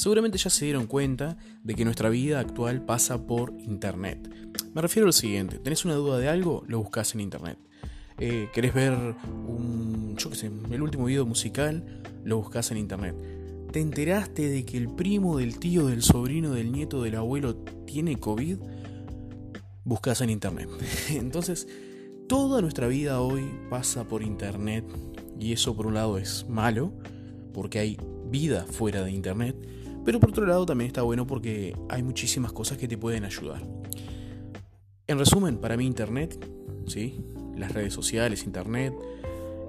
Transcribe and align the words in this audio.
seguramente 0.00 0.38
ya 0.38 0.48
se 0.48 0.64
dieron 0.64 0.86
cuenta 0.86 1.36
de 1.62 1.74
que 1.74 1.84
nuestra 1.84 2.08
vida 2.08 2.40
actual 2.40 2.86
pasa 2.86 3.26
por 3.26 3.52
Internet. 3.60 4.30
Me 4.72 4.80
refiero 4.80 5.06
al 5.06 5.12
siguiente, 5.12 5.58
¿tenés 5.58 5.84
una 5.84 5.92
duda 5.92 6.18
de 6.18 6.26
algo? 6.26 6.64
Lo 6.68 6.78
buscas 6.78 7.14
en 7.14 7.20
Internet. 7.20 7.58
Eh, 8.18 8.48
¿Querés 8.54 8.72
ver 8.72 8.94
un, 9.46 10.16
el 10.70 10.82
último 10.82 11.04
video 11.04 11.26
musical? 11.26 12.02
Lo 12.24 12.38
buscas 12.38 12.70
en 12.70 12.78
Internet. 12.78 13.14
¿Te 13.72 13.80
enteraste 13.80 14.48
de 14.48 14.64
que 14.64 14.78
el 14.78 14.88
primo 14.88 15.36
del 15.36 15.58
tío, 15.58 15.88
del 15.88 16.02
sobrino, 16.02 16.52
del 16.52 16.72
nieto, 16.72 17.02
del 17.02 17.16
abuelo 17.16 17.56
tiene 17.84 18.18
COVID? 18.18 18.56
Buscas 19.84 20.22
en 20.22 20.30
Internet. 20.30 20.70
Entonces, 21.10 21.68
toda 22.26 22.62
nuestra 22.62 22.86
vida 22.86 23.20
hoy 23.20 23.44
pasa 23.68 24.04
por 24.04 24.22
Internet 24.22 24.86
y 25.38 25.52
eso 25.52 25.76
por 25.76 25.86
un 25.86 25.92
lado 25.92 26.16
es 26.16 26.46
malo, 26.48 26.90
porque 27.52 27.80
hay 27.80 27.98
vida 28.30 28.64
fuera 28.64 29.02
de 29.02 29.10
Internet, 29.10 29.56
pero 30.04 30.20
por 30.20 30.30
otro 30.30 30.46
lado 30.46 30.66
también 30.66 30.88
está 30.88 31.02
bueno 31.02 31.26
porque 31.26 31.76
hay 31.88 32.02
muchísimas 32.02 32.52
cosas 32.52 32.78
que 32.78 32.88
te 32.88 32.96
pueden 32.96 33.24
ayudar. 33.24 33.62
En 35.06 35.18
resumen, 35.18 35.58
para 35.58 35.76
mí 35.76 35.86
Internet, 35.86 36.38
¿sí? 36.86 37.20
las 37.56 37.72
redes 37.72 37.92
sociales, 37.92 38.44
Internet, 38.44 38.94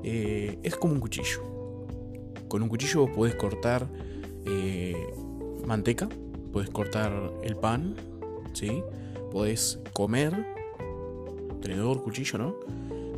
eh, 0.04 0.60
es 0.64 0.76
como 0.76 0.94
un 0.94 1.00
cuchillo. 1.00 1.42
Con 2.48 2.62
un 2.64 2.70
cuchillo 2.70 3.02
vos 3.02 3.12
podés 3.12 3.36
cortar 3.36 3.88
eh, 4.46 5.14
manteca, 5.66 6.10
podés 6.52 6.70
cortar 6.70 7.32
el 7.44 7.56
pan, 7.56 7.96
¿sí? 8.54 8.84
podés 9.32 9.80
comer, 9.94 10.46
tenedor, 11.62 12.04
cuchillo, 12.04 12.38
¿no? 12.38 12.56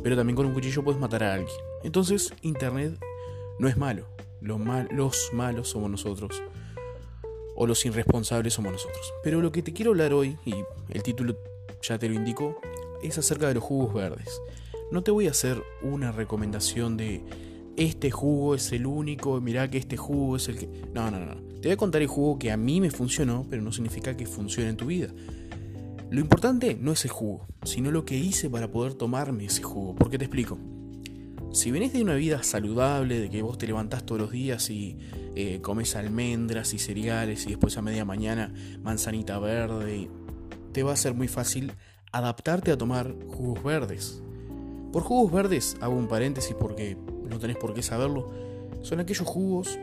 Pero 0.02 0.16
también 0.16 0.36
con 0.36 0.46
un 0.46 0.54
cuchillo 0.54 0.84
puedes 0.84 1.00
matar 1.00 1.24
a 1.24 1.34
alguien. 1.34 1.56
Entonces, 1.82 2.32
Internet 2.42 2.98
no 3.58 3.68
es 3.68 3.76
malo. 3.76 4.06
Los, 4.40 4.60
los 4.90 5.30
malos 5.32 5.68
somos 5.68 5.90
nosotros. 5.90 6.42
O 7.54 7.66
los 7.66 7.84
irresponsables 7.86 8.54
somos 8.54 8.72
nosotros. 8.72 9.12
Pero 9.22 9.40
lo 9.40 9.52
que 9.52 9.62
te 9.62 9.72
quiero 9.72 9.92
hablar 9.92 10.12
hoy, 10.12 10.38
y 10.44 10.54
el 10.90 11.02
título 11.02 11.36
ya 11.82 11.98
te 11.98 12.08
lo 12.08 12.14
indicó, 12.14 12.60
es 13.02 13.18
acerca 13.18 13.48
de 13.48 13.54
los 13.54 13.64
jugos 13.64 13.94
verdes. 13.94 14.40
No 14.90 15.02
te 15.02 15.10
voy 15.10 15.28
a 15.28 15.30
hacer 15.30 15.62
una 15.82 16.12
recomendación 16.12 16.96
de 16.96 17.22
este 17.76 18.10
jugo 18.10 18.54
es 18.54 18.70
el 18.72 18.86
único, 18.86 19.40
mirá 19.40 19.68
que 19.68 19.78
este 19.78 19.96
jugo 19.96 20.36
es 20.36 20.48
el 20.48 20.58
que... 20.58 20.68
No, 20.92 21.10
no, 21.10 21.18
no. 21.18 21.34
Te 21.60 21.68
voy 21.68 21.72
a 21.72 21.76
contar 21.76 22.02
el 22.02 22.08
jugo 22.08 22.38
que 22.38 22.52
a 22.52 22.56
mí 22.56 22.80
me 22.80 22.90
funcionó, 22.90 23.46
pero 23.48 23.62
no 23.62 23.72
significa 23.72 24.16
que 24.16 24.26
funcione 24.26 24.70
en 24.70 24.76
tu 24.76 24.86
vida. 24.86 25.08
Lo 26.10 26.20
importante 26.20 26.76
no 26.80 26.92
es 26.92 27.04
el 27.04 27.10
jugo, 27.10 27.46
sino 27.64 27.90
lo 27.90 28.04
que 28.04 28.16
hice 28.16 28.48
para 28.48 28.70
poder 28.70 28.94
tomarme 28.94 29.46
ese 29.46 29.62
jugo. 29.62 29.94
Porque 29.96 30.18
te 30.18 30.26
explico. 30.26 30.58
Si 31.54 31.70
venís 31.70 31.92
de 31.92 32.02
una 32.02 32.16
vida 32.16 32.42
saludable, 32.42 33.20
de 33.20 33.30
que 33.30 33.40
vos 33.40 33.58
te 33.58 33.68
levantás 33.68 34.04
todos 34.04 34.20
los 34.20 34.32
días 34.32 34.70
y 34.70 34.98
eh, 35.36 35.60
comes 35.62 35.94
almendras 35.94 36.74
y 36.74 36.80
cereales 36.80 37.46
y 37.46 37.50
después 37.50 37.78
a 37.78 37.80
media 37.80 38.04
mañana 38.04 38.52
manzanita 38.82 39.38
verde, 39.38 40.10
te 40.72 40.82
va 40.82 40.94
a 40.94 40.96
ser 40.96 41.14
muy 41.14 41.28
fácil 41.28 41.72
adaptarte 42.10 42.72
a 42.72 42.76
tomar 42.76 43.14
jugos 43.28 43.62
verdes. 43.62 44.20
Por 44.92 45.04
jugos 45.04 45.30
verdes, 45.30 45.76
hago 45.80 45.94
un 45.94 46.08
paréntesis 46.08 46.56
porque 46.58 46.96
no 47.30 47.38
tenés 47.38 47.56
por 47.56 47.72
qué 47.72 47.84
saberlo, 47.84 48.32
son 48.82 48.98
aquellos 48.98 49.28
jugos 49.28 49.78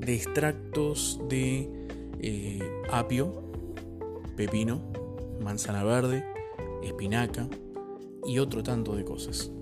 de 0.00 0.14
extractos 0.16 1.20
de 1.28 1.70
eh, 2.18 2.82
apio, 2.90 3.52
pepino, 4.36 4.82
manzana 5.40 5.84
verde, 5.84 6.24
espinaca 6.82 7.48
y 8.26 8.40
otro 8.40 8.64
tanto 8.64 8.96
de 8.96 9.04
cosas. 9.04 9.52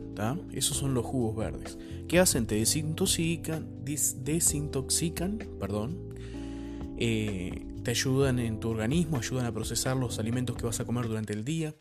Esos 0.53 0.77
son 0.77 0.95
los 0.95 1.05
jugos 1.05 1.37
verdes. 1.37 1.79
¿Qué 2.09 2.19
hacen? 2.19 2.47
Te 2.47 2.57
desintoxican, 2.57 3.85
desintoxican 3.85 5.39
perdón, 5.61 5.99
eh, 6.97 7.65
te 7.85 7.93
ayudan 7.93 8.39
en 8.41 8.59
tu 8.59 8.71
organismo, 8.71 9.19
ayudan 9.19 9.47
a 9.47 9.53
procesar 9.53 9.97
los 9.97 10.19
alimentos 10.19 10.57
que 10.57 10.67
vas 10.67 10.81
a 10.81 10.85
comer 10.85 11.07
durante 11.07 11.33
el 11.33 11.45
día. 11.45 11.75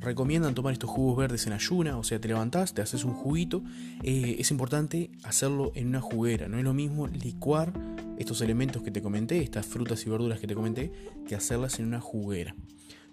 Recomiendan 0.00 0.54
tomar 0.54 0.72
estos 0.72 0.88
jugos 0.88 1.16
verdes 1.18 1.46
en 1.46 1.52
ayuna, 1.52 1.98
o 1.98 2.04
sea, 2.04 2.20
te 2.20 2.28
levantás, 2.28 2.72
te 2.72 2.80
haces 2.80 3.04
un 3.04 3.12
juguito. 3.12 3.62
Eh, 4.02 4.36
es 4.38 4.50
importante 4.50 5.10
hacerlo 5.24 5.72
en 5.74 5.88
una 5.88 6.00
juguera, 6.00 6.48
no 6.48 6.58
es 6.58 6.64
lo 6.64 6.72
mismo 6.72 7.06
licuar 7.08 7.72
estos 8.18 8.40
elementos 8.40 8.82
que 8.82 8.90
te 8.90 9.02
comenté, 9.02 9.42
estas 9.42 9.66
frutas 9.66 10.06
y 10.06 10.10
verduras 10.10 10.40
que 10.40 10.46
te 10.46 10.54
comenté, 10.54 10.92
que 11.28 11.34
hacerlas 11.34 11.78
en 11.78 11.86
una 11.86 12.00
juguera. 12.00 12.54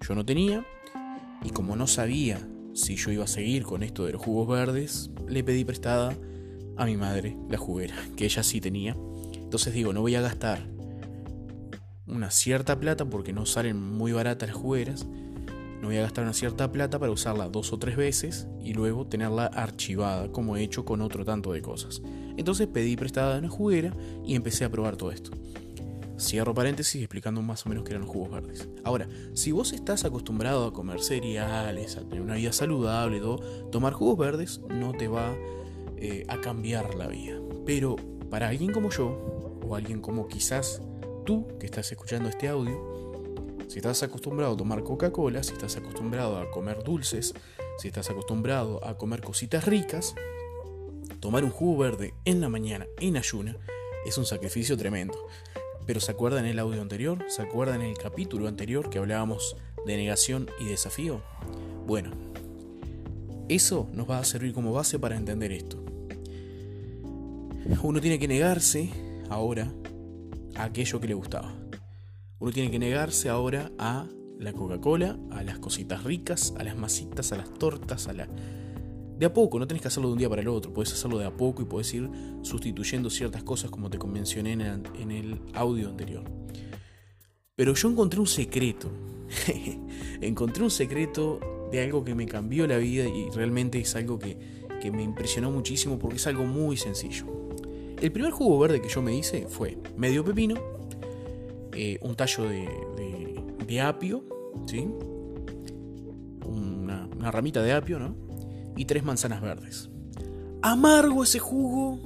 Yo 0.07 0.16
no 0.16 0.25
tenía, 0.25 0.66
y 1.44 1.50
como 1.50 1.75
no 1.75 1.88
sabía 1.88 2.40
si 2.73 2.95
yo 2.95 3.11
iba 3.11 3.23
a 3.23 3.28
seguir 3.28 3.63
con 3.63 3.84
esto 3.84 4.06
de 4.06 4.13
los 4.13 4.22
jugos 4.22 4.47
verdes, 4.47 5.11
le 5.28 5.44
pedí 5.44 5.63
prestada 5.63 6.16
a 6.78 6.85
mi 6.85 6.97
madre 6.97 7.38
la 7.50 7.57
juguera, 7.57 7.95
que 8.16 8.25
ella 8.25 8.44
sí 8.44 8.61
tenía. 8.61 8.95
Entonces 9.34 9.73
digo, 9.73 9.94
no 9.94 10.01
voy 10.01 10.16
a 10.16 10.22
gastar 10.22 10.66
una 12.07 12.31
cierta 12.31 12.79
plata 12.79 13.06
porque 13.06 13.33
no 13.33 13.45
salen 13.45 13.79
muy 13.79 14.12
baratas 14.12 14.50
las 14.50 14.57
jugueras. 14.57 15.06
No 15.81 15.89
voy 15.89 15.97
a 15.97 16.01
gastar 16.01 16.23
una 16.23 16.33
cierta 16.33 16.72
plata 16.72 16.97
para 16.97 17.12
usarla 17.12 17.50
dos 17.50 17.73
o 17.73 17.78
tres 17.78 17.97
veces 17.97 18.47
y 18.63 18.73
luego 18.73 19.06
tenerla 19.06 19.47
archivada, 19.47 20.31
como 20.31 20.56
he 20.56 20.63
hecho 20.63 20.85
con 20.85 21.01
otro 21.01 21.25
tanto 21.25 21.51
de 21.51 21.62
cosas. 21.62 22.01
Entonces 22.38 22.67
pedí 22.67 22.95
prestada 22.95 23.38
una 23.38 23.50
juguera 23.50 23.95
y 24.25 24.35
empecé 24.35 24.63
a 24.63 24.72
probar 24.72 24.95
todo 24.95 25.12
esto. 25.12 25.31
Cierro 26.18 26.53
paréntesis 26.53 27.01
explicando 27.01 27.41
más 27.41 27.66
o 27.66 27.69
menos 27.69 27.84
qué 27.84 27.91
eran 27.91 28.03
los 28.03 28.12
jugos 28.12 28.31
verdes. 28.31 28.69
Ahora, 28.84 29.07
si 29.34 29.51
vos 29.51 29.74
estás 29.74 30.06
acostumbrado 30.06 30.68
a 30.68 30.74
comer 30.74 31.01
cereales, 31.01 31.97
a 31.97 32.01
tener 32.01 32.22
una 32.22 32.35
vida 32.35 32.53
saludable, 32.53 33.22
tomar 33.72 33.94
jugos 33.94 34.18
verdes 34.18 34.62
no 34.69 34.91
te 34.94 35.07
va 35.07 35.35
eh, 35.97 36.24
a 36.28 36.40
cambiar 36.40 36.96
la 36.96 37.07
vida. 37.07 37.40
Pero 37.66 37.96
para 38.29 38.50
alguien 38.50 38.72
como 38.72 38.90
yo, 38.90 39.59
o 39.66 39.75
alguien 39.75 40.01
como 40.01 40.28
quizás 40.28 40.81
tú 41.25 41.47
que 41.59 41.66
estás 41.66 41.91
escuchando 41.91 42.30
este 42.30 42.47
audio, 42.47 43.13
si 43.68 43.80
estás 43.80 44.03
acostumbrado 44.03 44.53
a 44.53 44.57
tomar 44.57 44.84
Coca-Cola, 44.84 45.41
si 45.41 45.53
estás 45.53 45.78
acostumbrado 45.78 46.38
a 46.38 46.51
comer 46.51 46.84
dulces, 46.84 47.34
si 47.80 47.88
estás 47.88 48.09
acostumbrado 48.09 48.85
a 48.85 48.97
comer 48.97 49.22
cositas 49.22 49.66
ricas, 49.66 50.13
tomar 51.19 51.44
un 51.44 51.50
jugo 51.50 51.78
verde 51.80 52.13
en 52.25 52.41
la 52.41 52.50
mañana 52.50 52.85
en 53.00 53.18
ayuna 53.18 53.57
es 54.06 54.18
un 54.18 54.25
sacrificio 54.25 54.78
tremendo. 54.78 55.18
Pero 55.85 55.99
¿se 55.99 56.11
acuerdan 56.11 56.45
el 56.45 56.59
audio 56.59 56.81
anterior? 56.81 57.25
¿Se 57.27 57.41
acuerdan 57.41 57.81
el 57.81 57.97
capítulo 57.97 58.47
anterior 58.47 58.89
que 58.89 58.99
hablábamos 58.99 59.55
de 59.85 59.97
negación 59.97 60.49
y 60.59 60.66
desafío? 60.66 61.21
Bueno, 61.85 62.11
eso 63.49 63.89
nos 63.94 64.09
va 64.09 64.19
a 64.19 64.23
servir 64.23 64.53
como 64.53 64.71
base 64.71 64.97
para 64.99 65.17
entender 65.17 65.51
esto. 65.51 65.83
Uno 67.81 67.99
tiene 67.99 68.17
que 68.17 68.27
negarse 68.27 68.89
ahora 69.29 69.73
a 70.55 70.63
aquello 70.63 71.01
que 71.01 71.07
le 71.07 71.13
gustaba. 71.13 71.53
Uno 72.39 72.51
tiene 72.51 72.71
que 72.71 72.79
negarse 72.79 73.29
ahora 73.29 73.71
a 73.77 74.07
la 74.39 74.53
Coca-Cola, 74.53 75.17
a 75.31 75.44
las 75.44 75.59
cositas 75.59 76.03
ricas, 76.03 76.53
a 76.57 76.63
las 76.63 76.77
masitas, 76.77 77.31
a 77.31 77.38
las 77.38 77.53
tortas, 77.53 78.07
a 78.07 78.13
la 78.13 78.27
de 79.18 79.25
a 79.25 79.34
poco, 79.34 79.59
no 79.59 79.68
tenés 79.68 79.81
que 79.81 79.88
hacerlo 79.88 80.09
de 80.09 80.13
un 80.13 80.19
día 80.19 80.29
para 80.29 80.41
el 80.41 80.47
otro, 80.47 80.74
puedes 80.74 80.91
hacerlo 80.91 81.18
de 81.18 81.25
a 81.25 81.35
poco 81.35 81.62
y 81.62 81.66
puedes 81.66 81.94
ir 81.94 82.09
sustituyendo 82.41 83.09
ciertas 83.09 83.44
cosas 83.44 83.69
como 83.69 83.90
te 83.90 83.97
mencioné 84.00 84.53
en 84.53 85.12
el, 85.12 85.40
audio 85.53 85.90
anterior. 85.90 86.24
Pero 87.56 87.75
yo 87.75 87.90
encontré 87.90 88.19
un 88.19 88.28
secreto, 88.28 88.90
encontré 90.22 90.63
un 90.63 90.72
secreto 90.72 91.40
de 91.72 91.81
algo 91.81 92.03
que 92.03 92.16
me 92.16 92.25
cambió 92.25 92.66
la 92.66 92.78
vida 92.78 93.07
y 93.07 93.29
realmente 93.29 93.79
es 93.79 93.96
algo 93.96 94.18
que, 94.19 94.63
me 94.91 95.01
impresionó 95.01 95.50
muchísimo 95.50 95.97
porque 95.97 96.18
es 96.18 96.28
algo 96.28 96.44
muy 96.44 96.75
sencillo. 96.75 97.25
El 98.01 98.12
primer 98.12 98.31
jugo 98.31 98.59
verde 98.59 98.81
que 98.81 98.90
yo 98.90 99.01
me 99.01 99.16
hice 99.16 99.47
fue 99.47 99.78
medio 99.95 100.25
pepino, 100.25 100.56
eh, 101.72 101.97
un 102.01 102.16
tallo 102.18 102.50
de, 102.50 103.81
apio, 103.81 104.25
¿sí? 104.66 104.90
Una 106.45 107.31
ramita 107.31 107.63
de 107.63 107.72
apio, 107.72 107.97
¿no? 107.97 108.32
Y 108.75 108.85
tres 108.85 109.03
manzanas 109.03 109.41
verdes. 109.41 109.89
Amargo 110.61 111.24
ese 111.24 111.39
jugo. 111.39 112.00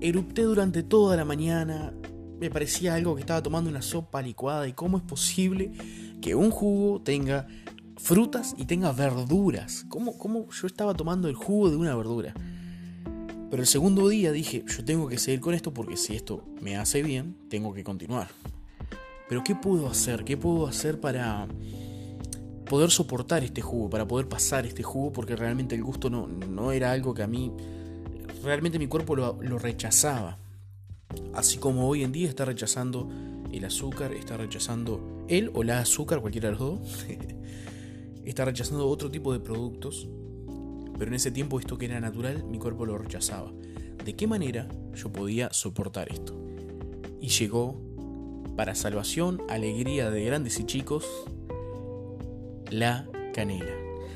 Erupté 0.00 0.42
durante 0.42 0.82
toda 0.82 1.16
la 1.16 1.24
mañana. 1.24 1.92
Me 2.40 2.50
parecía 2.50 2.94
algo 2.94 3.14
que 3.14 3.20
estaba 3.20 3.42
tomando 3.42 3.70
una 3.70 3.82
sopa 3.82 4.22
licuada. 4.22 4.68
¿Y 4.68 4.72
cómo 4.72 4.96
es 4.96 5.02
posible 5.02 5.72
que 6.20 6.34
un 6.34 6.50
jugo 6.50 7.00
tenga 7.00 7.46
frutas 7.96 8.54
y 8.56 8.66
tenga 8.66 8.92
verduras? 8.92 9.84
¿Cómo, 9.88 10.18
cómo 10.18 10.48
yo 10.50 10.66
estaba 10.66 10.94
tomando 10.94 11.28
el 11.28 11.34
jugo 11.34 11.70
de 11.70 11.76
una 11.76 11.94
verdura? 11.94 12.34
Pero 13.50 13.62
el 13.62 13.68
segundo 13.68 14.08
día 14.08 14.32
dije, 14.32 14.64
yo 14.66 14.84
tengo 14.84 15.08
que 15.08 15.18
seguir 15.18 15.40
con 15.40 15.52
esto 15.52 15.74
porque 15.74 15.96
si 15.96 16.14
esto 16.16 16.44
me 16.60 16.76
hace 16.76 17.02
bien, 17.02 17.36
tengo 17.48 17.74
que 17.74 17.84
continuar. 17.84 18.28
Pero 19.28 19.44
¿qué 19.44 19.54
puedo 19.54 19.88
hacer? 19.88 20.24
¿Qué 20.24 20.36
puedo 20.36 20.66
hacer 20.66 21.00
para 21.00 21.46
poder 22.72 22.90
soportar 22.90 23.44
este 23.44 23.60
jugo, 23.60 23.90
para 23.90 24.08
poder 24.08 24.30
pasar 24.30 24.64
este 24.64 24.82
jugo, 24.82 25.12
porque 25.12 25.36
realmente 25.36 25.74
el 25.74 25.84
gusto 25.84 26.08
no, 26.08 26.26
no 26.26 26.72
era 26.72 26.90
algo 26.90 27.12
que 27.12 27.22
a 27.22 27.26
mí, 27.26 27.52
realmente 28.42 28.78
mi 28.78 28.86
cuerpo 28.86 29.14
lo, 29.14 29.36
lo 29.42 29.58
rechazaba. 29.58 30.38
Así 31.34 31.58
como 31.58 31.86
hoy 31.86 32.02
en 32.02 32.12
día 32.12 32.30
está 32.30 32.46
rechazando 32.46 33.10
el 33.52 33.62
azúcar, 33.66 34.14
está 34.14 34.38
rechazando 34.38 35.26
él 35.28 35.50
o 35.52 35.62
la 35.64 35.80
azúcar, 35.80 36.22
cualquiera 36.22 36.48
de 36.48 36.52
los 36.52 36.60
dos, 36.60 37.06
está 38.24 38.46
rechazando 38.46 38.88
otro 38.88 39.10
tipo 39.10 39.34
de 39.34 39.40
productos, 39.40 40.08
pero 40.98 41.10
en 41.10 41.14
ese 41.16 41.30
tiempo 41.30 41.60
esto 41.60 41.76
que 41.76 41.84
era 41.84 42.00
natural, 42.00 42.42
mi 42.44 42.58
cuerpo 42.58 42.86
lo 42.86 42.96
rechazaba. 42.96 43.52
¿De 44.02 44.16
qué 44.16 44.26
manera 44.26 44.66
yo 44.94 45.12
podía 45.12 45.52
soportar 45.52 46.10
esto? 46.10 46.34
Y 47.20 47.28
llegó 47.28 47.78
para 48.56 48.74
salvación, 48.74 49.42
alegría 49.50 50.10
de 50.10 50.24
grandes 50.24 50.58
y 50.58 50.64
chicos, 50.64 51.04
la 52.72 53.06
canela. 53.34 53.72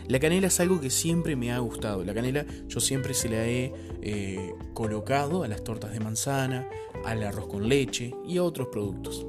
La 0.08 0.20
canela 0.20 0.46
es 0.46 0.60
algo 0.60 0.80
que 0.80 0.90
siempre 0.90 1.36
me 1.36 1.52
ha 1.52 1.58
gustado. 1.58 2.04
La 2.04 2.14
canela 2.14 2.46
yo 2.68 2.80
siempre 2.80 3.12
se 3.14 3.28
la 3.28 3.44
he 3.46 3.72
eh, 4.02 4.54
colocado 4.72 5.42
a 5.42 5.48
las 5.48 5.64
tortas 5.64 5.92
de 5.92 6.00
manzana, 6.00 6.68
al 7.04 7.22
arroz 7.22 7.46
con 7.46 7.68
leche 7.68 8.14
y 8.26 8.38
a 8.38 8.42
otros 8.42 8.68
productos. 8.68 9.26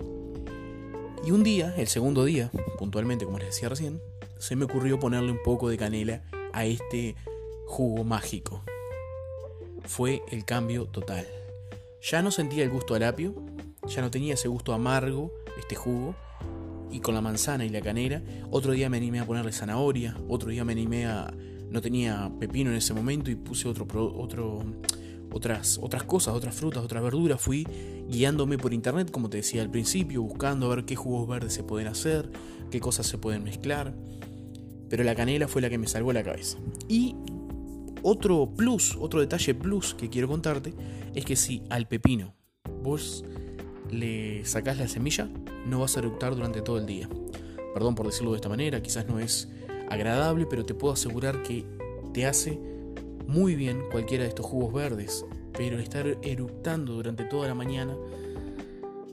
Y 1.25 1.31
un 1.31 1.43
día, 1.43 1.73
el 1.77 1.87
segundo 1.87 2.25
día, 2.25 2.51
puntualmente 2.77 3.25
como 3.25 3.39
les 3.39 3.47
decía 3.47 3.69
recién, 3.69 4.01
se 4.37 4.55
me 4.55 4.65
ocurrió 4.65 4.99
ponerle 4.99 5.31
un 5.31 5.41
poco 5.43 5.67
de 5.67 5.77
canela 5.77 6.23
a 6.53 6.65
este 6.65 7.15
jugo 7.65 8.03
mágico. 8.03 8.63
Fue 9.83 10.21
el 10.31 10.45
cambio 10.45 10.85
total. 10.85 11.27
Ya 12.01 12.21
no 12.21 12.29
sentía 12.31 12.63
el 12.63 12.69
gusto 12.69 12.93
al 12.93 13.03
apio, 13.03 13.33
ya 13.87 14.01
no 14.01 14.11
tenía 14.11 14.35
ese 14.35 14.47
gusto 14.47 14.73
amargo, 14.73 15.33
este 15.57 15.75
jugo, 15.75 16.15
y 16.97 16.99
con 16.99 17.13
la 17.13 17.21
manzana 17.21 17.63
y 17.63 17.69
la 17.69 17.79
canela. 17.81 18.21
Otro 18.49 18.71
día 18.71 18.89
me 18.89 18.97
animé 18.97 19.19
a 19.19 19.25
ponerle 19.25 19.51
zanahoria, 19.51 20.17
otro 20.27 20.49
día 20.49 20.65
me 20.65 20.73
animé 20.73 21.05
a... 21.05 21.33
No 21.69 21.81
tenía 21.81 22.31
pepino 22.39 22.71
en 22.71 22.77
ese 22.77 22.93
momento 22.93 23.29
y 23.29 23.35
puse 23.35 23.67
otro, 23.67 23.85
otro, 24.15 24.63
otras, 25.31 25.77
otras 25.81 26.03
cosas, 26.03 26.33
otras 26.33 26.55
frutas, 26.55 26.83
otras 26.83 27.03
verduras. 27.03 27.39
Fui 27.41 27.67
guiándome 28.09 28.57
por 28.57 28.73
internet, 28.73 29.11
como 29.11 29.29
te 29.29 29.37
decía 29.37 29.61
al 29.61 29.69
principio, 29.69 30.23
buscando 30.23 30.71
a 30.71 30.75
ver 30.75 30.85
qué 30.85 30.95
jugos 30.95 31.27
verdes 31.27 31.53
se 31.53 31.63
pueden 31.63 31.87
hacer, 31.87 32.31
qué 32.71 32.79
cosas 32.79 33.05
se 33.05 33.17
pueden 33.17 33.43
mezclar. 33.43 33.93
Pero 34.89 35.03
la 35.03 35.13
canela 35.13 35.47
fue 35.47 35.61
la 35.61 35.69
que 35.69 35.77
me 35.77 35.87
salvó 35.87 36.13
la 36.13 36.23
cabeza. 36.23 36.57
Y 36.87 37.15
otro 38.01 38.49
plus, 38.55 38.95
otro 38.99 39.19
detalle 39.19 39.53
plus 39.53 39.93
que 39.93 40.09
quiero 40.09 40.29
contarte 40.29 40.73
es 41.13 41.25
que 41.25 41.35
si 41.35 41.63
al 41.69 41.87
pepino 41.87 42.33
vos 42.81 43.25
le 43.91 44.45
sacás 44.45 44.77
la 44.77 44.87
semilla, 44.87 45.29
no 45.65 45.79
vas 45.79 45.97
a 45.97 45.99
eructar 45.99 46.35
durante 46.35 46.61
todo 46.61 46.77
el 46.77 46.85
día. 46.85 47.09
Perdón 47.73 47.95
por 47.95 48.05
decirlo 48.05 48.31
de 48.31 48.37
esta 48.37 48.49
manera, 48.49 48.81
quizás 48.81 49.07
no 49.07 49.19
es 49.19 49.49
agradable, 49.89 50.45
pero 50.45 50.65
te 50.65 50.73
puedo 50.73 50.93
asegurar 50.93 51.43
que 51.43 51.65
te 52.13 52.25
hace 52.25 52.59
muy 53.27 53.55
bien 53.55 53.81
cualquiera 53.91 54.23
de 54.23 54.29
estos 54.29 54.45
jugos 54.45 54.73
verdes. 54.73 55.25
Pero 55.53 55.79
estar 55.79 56.05
eructando 56.21 56.93
durante 56.93 57.23
toda 57.25 57.47
la 57.47 57.55
mañana 57.55 57.95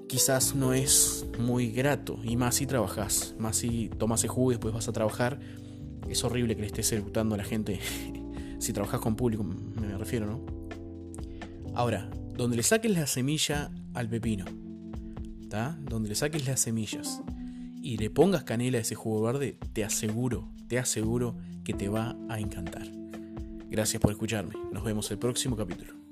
quizás 0.08 0.54
no 0.54 0.72
es 0.72 1.26
muy 1.38 1.70
grato. 1.72 2.18
Y 2.22 2.36
más 2.36 2.56
si 2.56 2.66
trabajas, 2.66 3.34
más 3.38 3.56
si 3.56 3.88
tomas 3.98 4.22
el 4.24 4.30
jugo 4.30 4.52
y 4.52 4.54
después 4.54 4.72
vas 4.72 4.88
a 4.88 4.92
trabajar. 4.92 5.40
Es 6.08 6.22
horrible 6.22 6.54
que 6.54 6.62
le 6.62 6.68
estés 6.68 6.92
eructando 6.92 7.34
a 7.34 7.38
la 7.38 7.44
gente 7.44 7.80
si 8.58 8.72
trabajas 8.72 9.00
con 9.00 9.16
público, 9.16 9.42
me 9.42 9.96
refiero, 9.98 10.26
¿no? 10.26 10.40
Ahora, 11.74 12.08
donde 12.36 12.56
le 12.56 12.62
saques 12.62 12.90
la 12.90 13.06
semilla 13.06 13.70
al 13.94 14.08
pepino, 14.08 14.44
donde 15.48 16.08
le 16.08 16.14
saques 16.14 16.46
las 16.46 16.60
semillas 16.60 17.20
y 17.82 17.96
le 17.98 18.10
pongas 18.10 18.44
canela 18.44 18.78
a 18.78 18.80
ese 18.80 18.94
jugo 18.94 19.22
verde, 19.22 19.58
te 19.72 19.84
aseguro, 19.84 20.50
te 20.68 20.78
aseguro 20.78 21.36
que 21.64 21.74
te 21.74 21.88
va 21.88 22.16
a 22.28 22.40
encantar. 22.40 22.90
Gracias 23.68 24.00
por 24.00 24.10
escucharme. 24.10 24.54
Nos 24.72 24.84
vemos 24.84 25.10
el 25.10 25.18
próximo 25.18 25.56
capítulo. 25.56 26.03